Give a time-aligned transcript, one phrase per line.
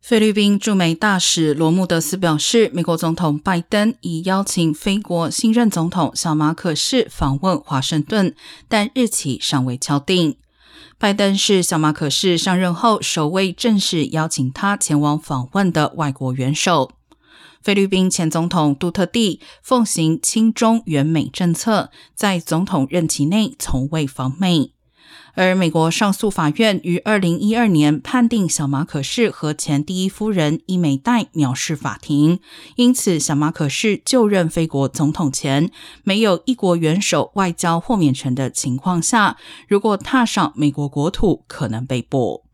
[0.00, 8.34] 菲律宾驻美大使罗穆德斯表示，美国总统拜登已邀请菲国新任总统小马可士访问华盛顿，
[8.68, 10.36] 但日期尚未敲定。
[10.96, 16.90] 拜登是小马可士上任后首位正式邀请他前往访问的外国元首。
[17.60, 24.72] 菲律宾前总统杜特地奉行亲中援美政策，在总统任期内从未访美。
[25.34, 32.40] 而美国上诉法院于二零一二年判定小马可士和前第一夫人伊美黛藐视法庭，
[32.76, 35.70] 因此小马可士就任非国总统前，
[36.02, 39.36] 没有一国元首外交豁免权的情况下，
[39.68, 42.47] 如果踏上美国国土，可能被捕。